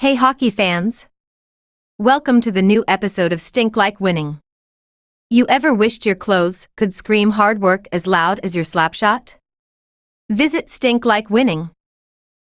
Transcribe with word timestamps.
Hey 0.00 0.14
hockey 0.14 0.50
fans! 0.50 1.06
Welcome 1.98 2.40
to 2.42 2.52
the 2.52 2.62
new 2.62 2.84
episode 2.86 3.32
of 3.32 3.40
Stink 3.40 3.76
Like 3.76 4.00
Winning. 4.00 4.38
You 5.28 5.44
ever 5.48 5.74
wished 5.74 6.06
your 6.06 6.14
clothes 6.14 6.68
could 6.76 6.94
scream 6.94 7.30
hard 7.30 7.60
work 7.60 7.88
as 7.90 8.06
loud 8.06 8.38
as 8.44 8.54
your 8.54 8.64
slapshot? 8.64 9.34
Visit 10.30 10.70
Stink 10.70 11.04
Like 11.04 11.30
Winning. 11.30 11.70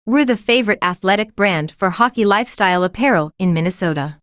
We're 0.06 0.24
the 0.24 0.36
favorite 0.36 0.78
athletic 0.82 1.34
brand 1.34 1.72
for 1.72 1.90
hockey 1.90 2.24
lifestyle 2.24 2.84
apparel 2.84 3.32
in 3.40 3.52
Minnesota. 3.52 4.18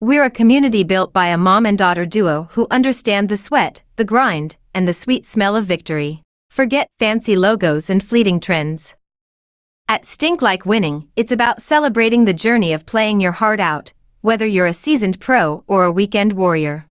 We're 0.00 0.24
a 0.24 0.28
community 0.28 0.82
built 0.82 1.12
by 1.12 1.28
a 1.28 1.38
mom 1.38 1.64
and 1.64 1.78
daughter 1.78 2.04
duo 2.04 2.48
who 2.54 2.66
understand 2.68 3.28
the 3.28 3.36
sweat, 3.36 3.84
the 3.94 4.04
grind, 4.04 4.56
and 4.74 4.88
the 4.88 4.92
sweet 4.92 5.24
smell 5.24 5.54
of 5.54 5.66
victory. 5.66 6.22
Forget 6.50 6.88
fancy 6.98 7.36
logos 7.36 7.88
and 7.88 8.02
fleeting 8.02 8.40
trends. 8.40 8.96
At 9.86 10.06
Stink 10.06 10.40
Like 10.40 10.64
Winning, 10.64 11.08
it's 11.14 11.30
about 11.30 11.60
celebrating 11.60 12.24
the 12.24 12.32
journey 12.32 12.72
of 12.72 12.86
playing 12.86 13.20
your 13.20 13.32
heart 13.32 13.60
out, 13.60 13.92
whether 14.22 14.46
you're 14.46 14.66
a 14.66 14.72
seasoned 14.72 15.20
pro 15.20 15.62
or 15.66 15.84
a 15.84 15.92
weekend 15.92 16.32
warrior. 16.32 16.86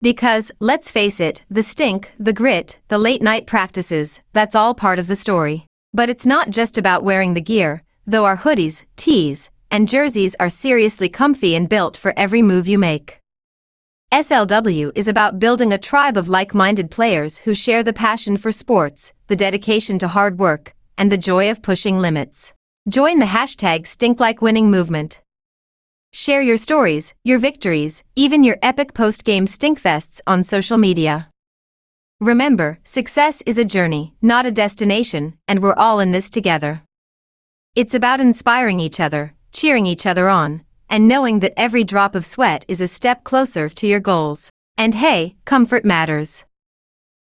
Because, 0.00 0.50
let's 0.58 0.90
face 0.90 1.20
it, 1.20 1.44
the 1.50 1.62
stink, 1.62 2.12
the 2.18 2.32
grit, 2.32 2.78
the 2.88 2.96
late 2.96 3.20
night 3.20 3.46
practices, 3.46 4.20
that's 4.32 4.54
all 4.54 4.74
part 4.74 4.98
of 4.98 5.06
the 5.06 5.16
story. 5.16 5.66
But 5.92 6.08
it's 6.08 6.24
not 6.24 6.48
just 6.48 6.78
about 6.78 7.04
wearing 7.04 7.34
the 7.34 7.42
gear, 7.42 7.82
though 8.06 8.24
our 8.24 8.38
hoodies, 8.38 8.84
tees, 8.96 9.50
and 9.70 9.86
jerseys 9.86 10.34
are 10.40 10.48
seriously 10.48 11.10
comfy 11.10 11.54
and 11.54 11.68
built 11.68 11.94
for 11.94 12.14
every 12.16 12.40
move 12.40 12.66
you 12.66 12.78
make. 12.78 13.20
SLW 14.10 14.92
is 14.94 15.08
about 15.08 15.38
building 15.38 15.74
a 15.74 15.78
tribe 15.78 16.16
of 16.16 16.30
like 16.30 16.54
minded 16.54 16.90
players 16.90 17.38
who 17.38 17.54
share 17.54 17.82
the 17.82 17.92
passion 17.92 18.38
for 18.38 18.50
sports, 18.50 19.12
the 19.26 19.36
dedication 19.36 19.98
to 19.98 20.08
hard 20.08 20.38
work, 20.38 20.74
and 20.98 21.10
the 21.10 21.16
joy 21.16 21.50
of 21.50 21.62
pushing 21.62 21.98
limits. 21.98 22.52
Join 22.88 23.18
the 23.18 23.26
hashtag 23.26 23.84
StinkLikeWinning 23.84 24.64
movement. 24.64 25.22
Share 26.12 26.42
your 26.42 26.56
stories, 26.56 27.14
your 27.22 27.38
victories, 27.38 28.02
even 28.16 28.44
your 28.44 28.58
epic 28.62 28.92
post-game 28.92 29.46
stinkfests 29.46 30.20
on 30.26 30.42
social 30.42 30.76
media. 30.76 31.30
Remember, 32.20 32.80
success 32.82 33.42
is 33.46 33.58
a 33.58 33.64
journey, 33.64 34.14
not 34.20 34.44
a 34.44 34.50
destination, 34.50 35.38
and 35.46 35.62
we're 35.62 35.74
all 35.74 36.00
in 36.00 36.12
this 36.12 36.28
together. 36.28 36.82
It's 37.76 37.94
about 37.94 38.20
inspiring 38.20 38.80
each 38.80 38.98
other, 38.98 39.34
cheering 39.52 39.86
each 39.86 40.04
other 40.04 40.28
on, 40.28 40.64
and 40.90 41.06
knowing 41.06 41.40
that 41.40 41.54
every 41.56 41.84
drop 41.84 42.14
of 42.14 42.26
sweat 42.26 42.64
is 42.66 42.80
a 42.80 42.88
step 42.88 43.22
closer 43.22 43.68
to 43.68 43.86
your 43.86 44.00
goals. 44.00 44.50
And 44.76 44.94
hey, 44.94 45.36
comfort 45.44 45.84
matters. 45.84 46.44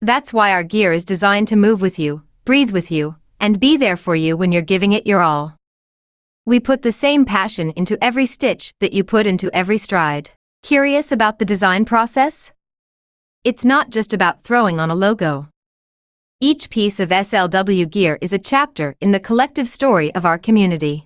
That's 0.01 0.33
why 0.33 0.51
our 0.51 0.63
gear 0.63 0.91
is 0.91 1.05
designed 1.05 1.47
to 1.49 1.55
move 1.55 1.79
with 1.79 1.97
you, 1.97 2.23
breathe 2.43 2.71
with 2.71 2.91
you, 2.91 3.15
and 3.43 3.59
be 3.59 3.75
there 3.75 3.97
for 3.97 4.15
you 4.15 4.37
when 4.37 4.53
you're 4.53 4.61
giving 4.61 4.93
it 4.93 5.05
your 5.05 5.19
all. 5.19 5.57
We 6.45 6.61
put 6.61 6.81
the 6.81 6.93
same 6.93 7.25
passion 7.25 7.71
into 7.71 8.01
every 8.01 8.25
stitch 8.25 8.71
that 8.79 8.93
you 8.93 9.03
put 9.03 9.27
into 9.27 9.53
every 9.53 9.77
stride. 9.77 10.31
Curious 10.61 11.11
about 11.11 11.39
the 11.39 11.45
design 11.45 11.83
process? 11.83 12.53
It's 13.43 13.65
not 13.65 13.89
just 13.89 14.13
about 14.13 14.43
throwing 14.43 14.79
on 14.79 14.89
a 14.89 14.95
logo. 14.95 15.49
Each 16.39 16.69
piece 16.69 17.01
of 17.01 17.09
SLW 17.09 17.91
gear 17.91 18.17
is 18.21 18.31
a 18.31 18.39
chapter 18.39 18.95
in 19.01 19.11
the 19.11 19.19
collective 19.19 19.67
story 19.67 20.15
of 20.15 20.25
our 20.25 20.37
community. 20.37 21.05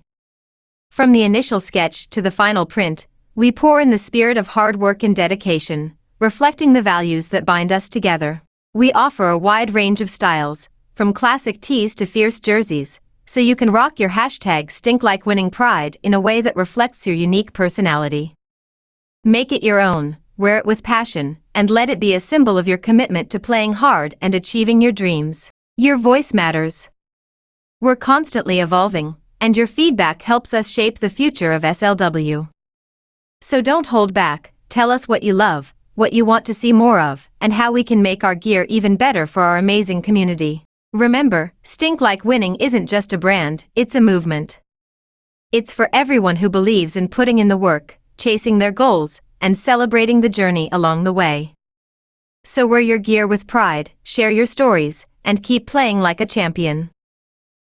From 0.92 1.10
the 1.10 1.24
initial 1.24 1.58
sketch 1.58 2.08
to 2.10 2.22
the 2.22 2.30
final 2.30 2.66
print, 2.66 3.08
we 3.34 3.50
pour 3.50 3.80
in 3.80 3.90
the 3.90 3.98
spirit 3.98 4.36
of 4.36 4.48
hard 4.48 4.76
work 4.76 5.02
and 5.02 5.16
dedication, 5.16 5.96
reflecting 6.20 6.72
the 6.72 6.82
values 6.82 7.28
that 7.28 7.44
bind 7.44 7.72
us 7.72 7.88
together. 7.88 8.42
We 8.74 8.92
offer 8.92 9.28
a 9.28 9.38
wide 9.38 9.74
range 9.74 10.00
of 10.00 10.08
styles, 10.08 10.68
from 10.98 11.12
classic 11.12 11.60
tees 11.60 11.94
to 11.94 12.04
fierce 12.04 12.40
jerseys, 12.40 12.98
so 13.24 13.38
you 13.38 13.54
can 13.54 13.70
rock 13.70 14.00
your 14.00 14.08
hashtag 14.08 14.68
stink 14.68 15.00
like 15.00 15.24
winning 15.24 15.48
pride 15.48 15.96
in 16.02 16.12
a 16.12 16.18
way 16.18 16.40
that 16.40 16.56
reflects 16.56 17.06
your 17.06 17.14
unique 17.14 17.52
personality. 17.52 18.34
Make 19.22 19.52
it 19.52 19.62
your 19.62 19.78
own, 19.78 20.16
wear 20.36 20.58
it 20.58 20.66
with 20.66 20.82
passion, 20.82 21.38
and 21.54 21.70
let 21.70 21.88
it 21.88 22.00
be 22.00 22.14
a 22.14 22.18
symbol 22.18 22.58
of 22.58 22.66
your 22.66 22.78
commitment 22.78 23.30
to 23.30 23.38
playing 23.38 23.74
hard 23.74 24.16
and 24.20 24.34
achieving 24.34 24.80
your 24.80 24.90
dreams. 24.90 25.52
Your 25.76 25.96
voice 25.96 26.34
matters. 26.34 26.88
We're 27.80 27.94
constantly 27.94 28.58
evolving, 28.58 29.14
and 29.40 29.56
your 29.56 29.68
feedback 29.68 30.22
helps 30.22 30.52
us 30.52 30.68
shape 30.68 30.98
the 30.98 31.10
future 31.10 31.52
of 31.52 31.62
SLW. 31.62 32.48
So 33.40 33.62
don't 33.62 33.86
hold 33.86 34.12
back, 34.12 34.52
tell 34.68 34.90
us 34.90 35.06
what 35.06 35.22
you 35.22 35.32
love, 35.32 35.76
what 35.94 36.12
you 36.12 36.24
want 36.24 36.44
to 36.46 36.54
see 36.54 36.72
more 36.72 36.98
of, 36.98 37.30
and 37.40 37.52
how 37.52 37.70
we 37.70 37.84
can 37.84 38.02
make 38.02 38.24
our 38.24 38.34
gear 38.34 38.66
even 38.68 38.96
better 38.96 39.28
for 39.28 39.44
our 39.44 39.58
amazing 39.58 40.02
community. 40.02 40.64
Remember, 40.94 41.52
Stink 41.62 42.00
Like 42.00 42.24
Winning 42.24 42.56
isn't 42.56 42.86
just 42.86 43.12
a 43.12 43.18
brand, 43.18 43.66
it's 43.76 43.94
a 43.94 44.00
movement. 44.00 44.60
It's 45.52 45.70
for 45.70 45.90
everyone 45.92 46.36
who 46.36 46.48
believes 46.48 46.96
in 46.96 47.08
putting 47.08 47.38
in 47.38 47.48
the 47.48 47.58
work, 47.58 47.98
chasing 48.16 48.58
their 48.58 48.72
goals, 48.72 49.20
and 49.38 49.58
celebrating 49.58 50.22
the 50.22 50.30
journey 50.30 50.70
along 50.72 51.04
the 51.04 51.12
way. 51.12 51.52
So 52.42 52.66
wear 52.66 52.80
your 52.80 52.96
gear 52.96 53.26
with 53.26 53.46
pride, 53.46 53.90
share 54.02 54.30
your 54.30 54.46
stories, 54.46 55.04
and 55.26 55.42
keep 55.42 55.66
playing 55.66 56.00
like 56.00 56.22
a 56.22 56.26
champion. 56.26 56.90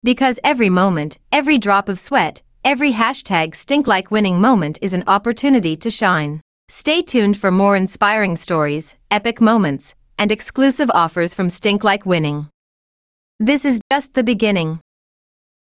Because 0.04 0.38
every 0.44 0.71
moment, 0.71 1.19
every 1.32 1.59
drop 1.59 1.88
of 1.88 1.98
sweat, 1.98 2.42
every 2.65 2.92
hashtag 2.92 3.56
stink 3.56 3.88
like 3.88 4.12
winning 4.12 4.41
moment 4.41 4.78
is 4.81 4.92
an 4.92 5.03
opportunity 5.09 5.75
to 5.78 5.91
shine. 5.91 6.41
Stay 6.69 7.03
tuned 7.03 7.37
for 7.37 7.50
more 7.50 7.75
inspiring 7.75 8.37
stories, 8.37 8.94
epic 9.10 9.41
moments, 9.41 9.97
and 10.16 10.31
exclusive 10.31 10.91
offers 10.94 11.34
from 11.34 11.50
Stink 11.50 11.82
Like 11.82 12.06
Winning. 12.06 12.48
This 13.43 13.65
is 13.65 13.81
just 13.91 14.12
the 14.12 14.23
beginning. 14.23 14.81